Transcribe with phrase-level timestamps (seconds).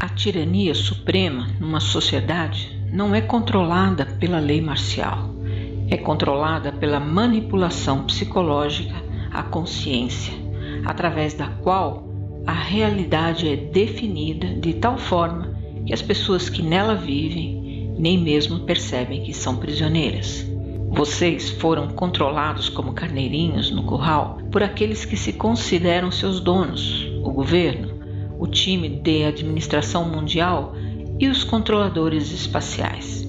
[0.00, 5.28] A tirania suprema numa sociedade não é controlada pela lei marcial,
[5.90, 8.94] é controlada pela manipulação psicológica
[9.30, 10.32] à consciência,
[10.86, 12.08] através da qual
[12.46, 15.54] a realidade é definida de tal forma
[15.84, 20.46] que as pessoas que nela vivem nem mesmo percebem que são prisioneiras.
[20.88, 27.30] Vocês foram controlados como carneirinhos no curral por aqueles que se consideram seus donos, o
[27.30, 27.89] governo,
[28.40, 30.74] o time de administração mundial
[31.18, 33.28] e os controladores espaciais.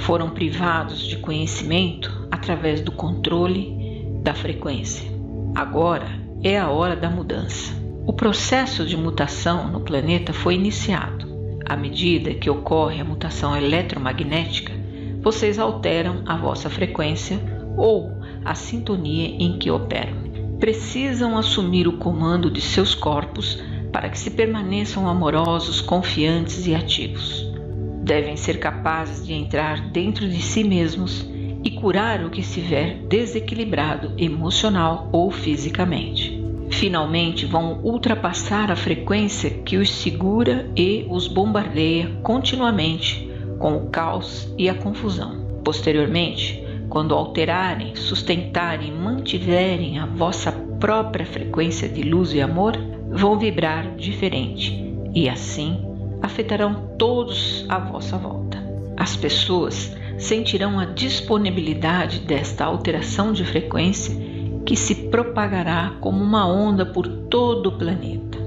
[0.00, 3.72] Foram privados de conhecimento através do controle
[4.24, 5.08] da frequência.
[5.54, 6.08] Agora
[6.42, 7.72] é a hora da mudança.
[8.04, 11.32] O processo de mutação no planeta foi iniciado.
[11.64, 14.72] À medida que ocorre a mutação eletromagnética,
[15.22, 17.38] vocês alteram a vossa frequência
[17.76, 18.10] ou
[18.44, 20.24] a sintonia em que operam.
[20.58, 23.62] Precisam assumir o comando de seus corpos
[23.94, 27.48] para que se permaneçam amorosos, confiantes e ativos.
[28.02, 31.24] Devem ser capazes de entrar dentro de si mesmos
[31.62, 36.42] e curar o que estiver desequilibrado emocional ou fisicamente.
[36.70, 44.52] Finalmente vão ultrapassar a frequência que os segura e os bombardeia continuamente com o caos
[44.58, 45.60] e a confusão.
[45.62, 50.50] Posteriormente, quando alterarem, sustentarem, mantiverem a vossa
[50.80, 52.76] própria frequência de luz e amor,
[53.14, 55.78] vão vibrar diferente e assim
[56.20, 58.62] afetarão todos à vossa volta.
[58.96, 64.14] As pessoas sentirão a disponibilidade desta alteração de frequência
[64.66, 68.38] que se propagará como uma onda por todo o planeta.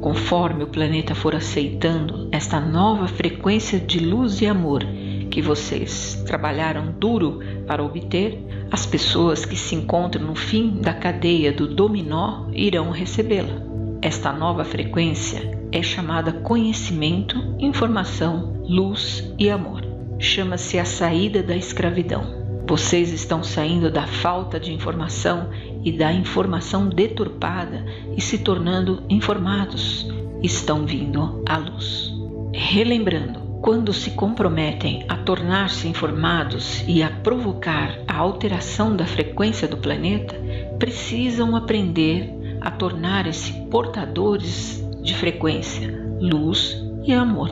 [0.00, 4.84] Conforme o planeta for aceitando esta nova frequência de luz e amor
[5.30, 11.52] que vocês trabalharam duro para obter, as pessoas que se encontram no fim da cadeia
[11.52, 13.67] do dominó irão recebê-la.
[14.00, 19.82] Esta nova frequência é chamada conhecimento, informação, luz e amor.
[20.20, 22.22] Chama-se a saída da escravidão.
[22.64, 25.50] Vocês estão saindo da falta de informação
[25.84, 27.84] e da informação deturpada
[28.16, 30.06] e se tornando informados.
[30.42, 32.12] Estão vindo à luz.
[32.54, 39.76] Relembrando, quando se comprometem a tornar-se informados e a provocar a alteração da frequência do
[39.76, 40.36] planeta,
[40.78, 45.88] precisam aprender a tornarem-se portadores de frequência,
[46.20, 47.50] luz e amor.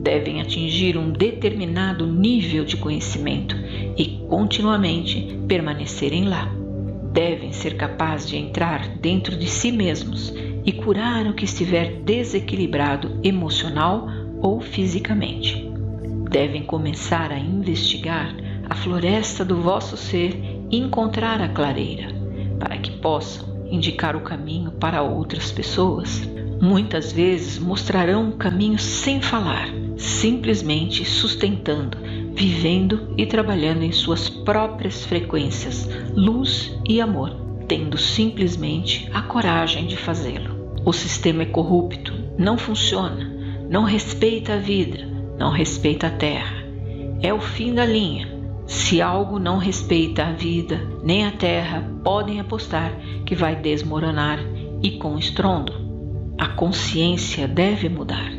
[0.00, 3.56] Devem atingir um determinado nível de conhecimento
[3.96, 6.50] e continuamente permanecerem lá.
[7.12, 10.32] Devem ser capazes de entrar dentro de si mesmos
[10.64, 14.06] e curar o que estiver desequilibrado emocional
[14.40, 15.66] ou fisicamente.
[16.30, 18.34] Devem começar a investigar
[18.68, 20.38] a floresta do vosso ser
[20.70, 22.08] e encontrar a clareira,
[22.60, 26.28] para que possam indicar o caminho para outras pessoas.
[26.60, 31.98] Muitas vezes mostrarão o caminho sem falar, simplesmente sustentando,
[32.34, 37.30] vivendo e trabalhando em suas próprias frequências, luz e amor,
[37.68, 40.58] tendo simplesmente a coragem de fazê-lo.
[40.84, 43.30] O sistema é corrupto, não funciona,
[43.68, 45.06] não respeita a vida,
[45.38, 46.64] não respeita a terra.
[47.20, 48.37] É o fim da linha
[48.68, 52.92] se algo não respeita a vida nem a terra, podem apostar
[53.24, 54.38] que vai desmoronar
[54.82, 55.72] e com estrondo.
[56.36, 58.30] A consciência deve mudar.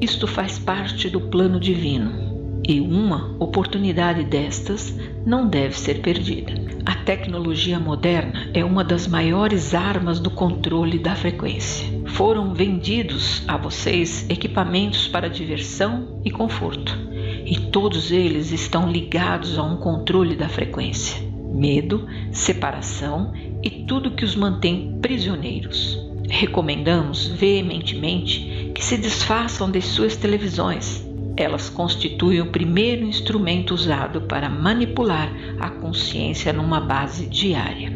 [0.00, 6.54] Isto faz parte do plano divino e uma oportunidade destas não deve ser perdida.
[6.86, 11.86] A tecnologia moderna é uma das maiores armas do controle da frequência.
[12.06, 17.05] Foram vendidos a vocês equipamentos para diversão e conforto
[17.46, 21.22] e todos eles estão ligados a um controle da frequência,
[21.54, 25.96] medo, separação e tudo que os mantém prisioneiros.
[26.28, 31.06] Recomendamos veementemente que se desfaçam de suas televisões.
[31.36, 37.92] Elas constituem o primeiro instrumento usado para manipular a consciência numa base diária.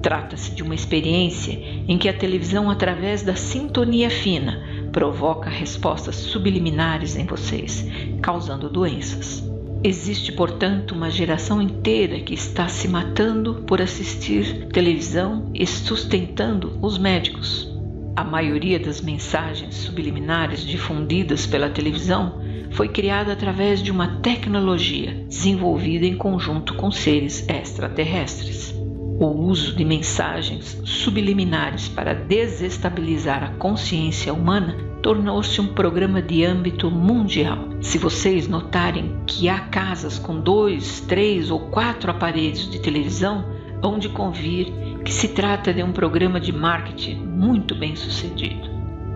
[0.00, 1.58] Trata-se de uma experiência
[1.88, 4.62] em que a televisão, através da sintonia fina,
[4.92, 7.88] provoca respostas subliminares em vocês,
[8.22, 9.42] causando doenças.
[9.84, 16.96] Existe, portanto, uma geração inteira que está se matando por assistir televisão e sustentando os
[16.96, 17.68] médicos.
[18.14, 22.40] A maioria das mensagens subliminares difundidas pela televisão
[22.70, 28.72] foi criada através de uma tecnologia desenvolvida em conjunto com seres extraterrestres.
[29.18, 36.90] O uso de mensagens subliminares para desestabilizar a consciência humana tornou-se um programa de âmbito
[36.90, 37.58] mundial.
[37.80, 43.44] Se vocês notarem que há casas com dois, três ou quatro aparelhos de televisão,
[43.82, 44.72] hão de convir
[45.04, 48.70] que se trata de um programa de marketing muito bem sucedido.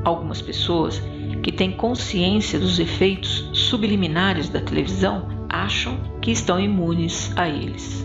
[0.04, 1.00] Algumas pessoas
[1.42, 8.04] que têm consciência dos efeitos subliminares da televisão acham que estão imunes a eles.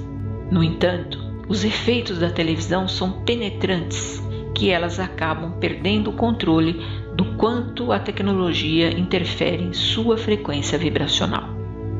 [0.51, 1.19] No entanto,
[1.49, 4.21] os efeitos da televisão são penetrantes
[4.53, 6.79] que elas acabam perdendo o controle
[7.15, 11.49] do quanto a tecnologia interfere em sua frequência vibracional.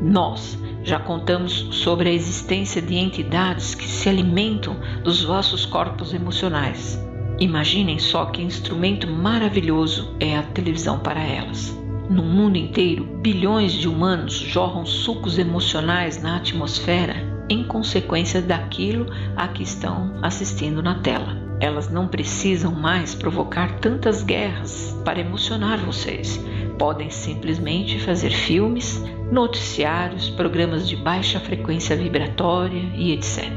[0.00, 7.00] Nós já contamos sobre a existência de entidades que se alimentam dos vossos corpos emocionais.
[7.38, 11.76] Imaginem só que instrumento maravilhoso é a televisão para elas.
[12.10, 17.16] No mundo inteiro, bilhões de humanos jorram sucos emocionais na atmosfera
[17.48, 19.06] em consequência daquilo
[19.36, 21.41] a que estão assistindo na tela.
[21.62, 26.44] Elas não precisam mais provocar tantas guerras para emocionar vocês.
[26.76, 29.00] Podem simplesmente fazer filmes,
[29.30, 33.48] noticiários, programas de baixa frequência vibratória e etc.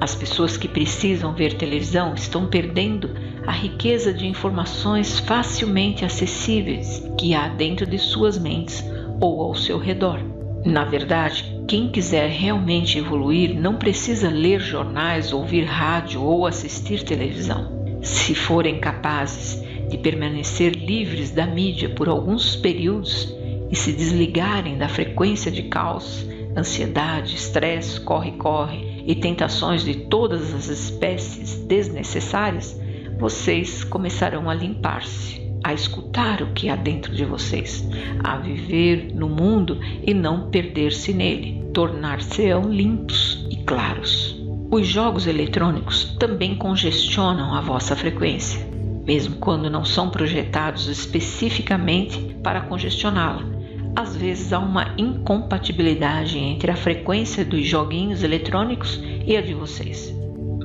[0.00, 3.08] As pessoas que precisam ver televisão estão perdendo
[3.46, 8.84] a riqueza de informações facilmente acessíveis que há dentro de suas mentes
[9.20, 10.18] ou ao seu redor.
[10.64, 18.00] Na verdade, quem quiser realmente evoluir não precisa ler jornais, ouvir rádio ou assistir televisão.
[18.02, 23.34] Se forem capazes de permanecer livres da mídia por alguns períodos,
[23.70, 26.24] e se desligarem da frequência de caos,
[26.56, 32.80] ansiedade, estresse, corre-corre e tentações de todas as espécies desnecessárias,
[33.18, 37.88] vocês começarão a limpar-se, a escutar o que há dentro de vocês,
[38.22, 44.40] a viver no mundo e não perder-se nele, tornar-se-ão limpos e claros.
[44.70, 48.64] Os jogos eletrônicos também congestionam a vossa frequência,
[49.06, 53.54] mesmo quando não são projetados especificamente para congestioná-la
[53.96, 60.12] às vezes há uma incompatibilidade entre a frequência dos joguinhos eletrônicos e a de vocês.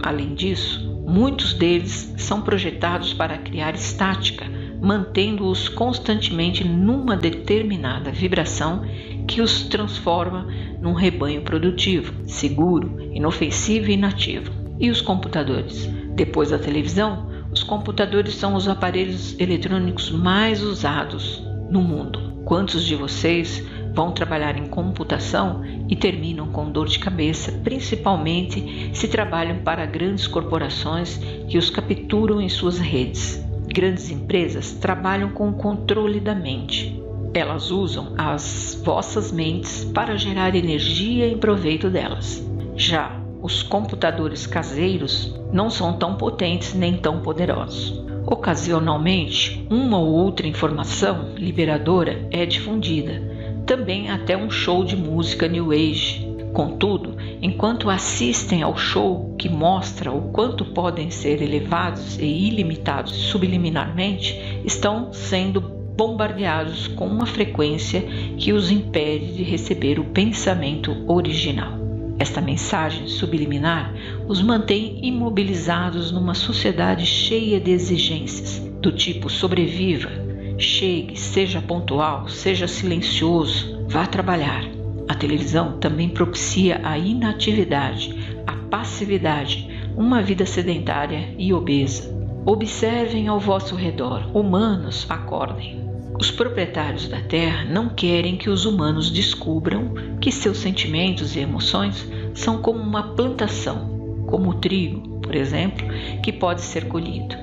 [0.02, 4.46] Além disso, muitos deles são projetados para criar estática,
[4.82, 8.84] mantendo-os constantemente numa determinada vibração
[9.28, 10.48] que os transforma
[10.82, 14.52] num rebanho produtivo, seguro, inofensivo e inativo.
[14.80, 15.86] E os computadores?
[16.16, 22.30] Depois da televisão, os computadores são os aparelhos eletrônicos mais usados no mundo.
[22.46, 29.08] Quantos de vocês vão trabalhar em computação e terminam com dor de cabeça, principalmente se
[29.08, 31.18] trabalham para grandes corporações
[31.48, 33.49] que os capturam em suas redes?
[33.72, 37.00] Grandes empresas trabalham com o controle da mente.
[37.34, 42.44] Elas usam as vossas mentes para gerar energia em proveito delas.
[42.76, 48.04] Já os computadores caseiros não são tão potentes nem tão poderosos.
[48.26, 53.22] Ocasionalmente, uma ou outra informação liberadora é difundida,
[53.68, 56.28] também até um show de música New Age.
[56.54, 64.62] Contudo, enquanto assistem ao show que mostra o quanto podem ser elevados e ilimitados subliminarmente,
[64.66, 68.02] estão sendo bombardeados com uma frequência
[68.38, 71.78] que os impede de receber o pensamento original.
[72.18, 73.94] Esta mensagem subliminar
[74.28, 80.10] os mantém imobilizados numa sociedade cheia de exigências, do tipo sobreviva,
[80.58, 84.79] chegue, seja pontual, seja silencioso, vá trabalhar.
[85.10, 88.16] A televisão também propicia a inatividade,
[88.46, 89.68] a passividade,
[89.98, 92.16] uma vida sedentária e obesa.
[92.46, 95.84] Observem ao vosso redor, humanos, acordem.
[96.20, 102.08] Os proprietários da terra não querem que os humanos descubram que seus sentimentos e emoções
[102.36, 105.88] são como uma plantação, como o trigo, por exemplo,
[106.22, 107.36] que pode ser colhido.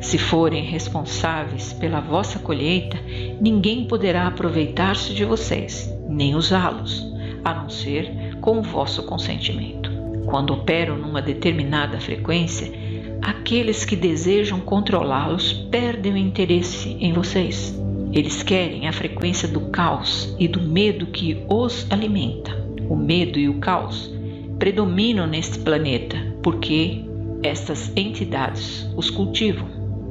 [0.00, 3.00] Se forem responsáveis pela vossa colheita,
[3.40, 7.06] ninguém poderá aproveitar-se de vocês, nem usá-los,
[7.44, 9.90] a não ser com o vosso consentimento.
[10.26, 12.70] Quando operam numa determinada frequência,
[13.22, 17.78] aqueles que desejam controlá-los perdem o interesse em vocês.
[18.12, 22.50] Eles querem a frequência do caos e do medo que os alimenta.
[22.88, 24.12] O medo e o caos
[24.58, 27.04] predominam neste planeta porque
[27.42, 29.68] estas entidades os cultivam.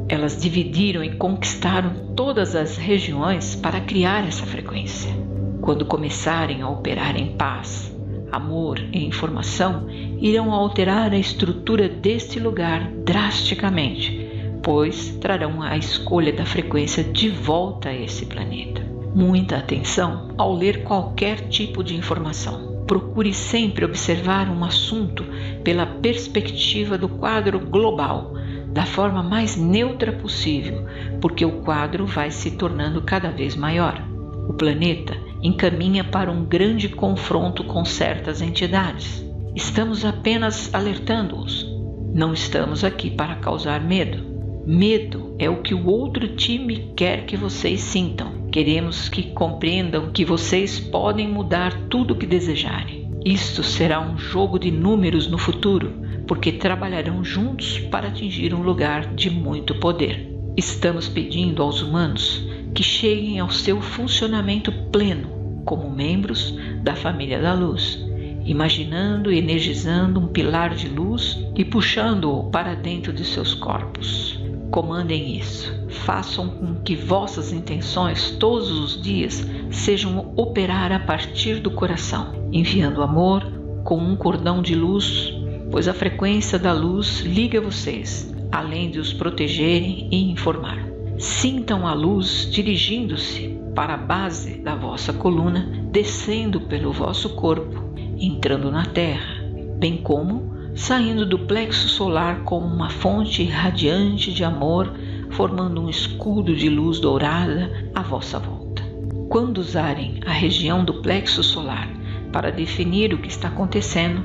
[0.07, 5.13] Elas dividiram e conquistaram todas as regiões para criar essa frequência.
[5.61, 7.95] Quando começarem a operar em paz,
[8.31, 9.87] amor e informação,
[10.19, 14.29] irão alterar a estrutura deste lugar drasticamente
[14.63, 18.81] pois trarão a escolha da frequência de volta a esse planeta.
[19.15, 22.83] Muita atenção ao ler qualquer tipo de informação.
[22.85, 25.25] Procure sempre observar um assunto
[25.63, 28.33] pela perspectiva do quadro global,
[28.67, 30.85] da forma mais neutra possível,
[31.21, 34.01] porque o quadro vai se tornando cada vez maior.
[34.47, 39.25] O planeta encaminha para um grande confronto com certas entidades.
[39.55, 41.67] Estamos apenas alertando-os.
[42.13, 44.23] Não estamos aqui para causar medo.
[44.65, 48.47] Medo é o que o outro time quer que vocês sintam.
[48.51, 53.09] Queremos que compreendam que vocês podem mudar tudo o que desejarem.
[53.25, 55.93] Isto será um jogo de números no futuro,
[56.27, 60.29] porque trabalharão juntos para atingir um lugar de muito poder.
[60.55, 67.53] Estamos pedindo aos humanos que cheguem ao seu funcionamento pleno como membros da família da
[67.53, 68.09] luz
[68.49, 74.39] imaginando e energizando um pilar de luz e puxando-o para dentro de seus corpos.
[74.71, 75.71] Comandem isso.
[75.87, 83.03] Façam com que vossas intenções todos os dias sejam operar a partir do coração, enviando
[83.03, 83.43] amor
[83.83, 85.31] com um cordão de luz,
[85.71, 90.98] pois a frequência da luz liga vocês, além de os protegerem e informar.
[91.19, 98.71] Sintam a luz dirigindo-se para a base da vossa coluna, descendo pelo vosso corpo entrando
[98.71, 99.43] na Terra,
[99.77, 104.93] bem como saindo do plexo solar como uma fonte radiante de amor,
[105.31, 108.81] formando um escudo de luz dourada à vossa volta.
[109.27, 111.89] Quando usarem a região do plexo solar
[112.31, 114.23] para definir o que está acontecendo,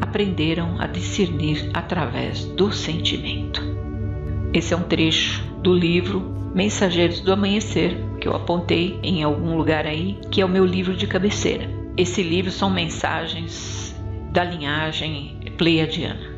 [0.00, 3.60] aprenderam a discernir através do sentimento.
[4.52, 6.20] Esse é um trecho do livro
[6.54, 10.94] Mensageiros do Amanhecer, que eu apontei em algum lugar aí, que é o meu livro
[10.94, 11.68] de cabeceira.
[11.96, 13.92] Esse livro são mensagens
[14.30, 16.35] da linhagem pleiadiana.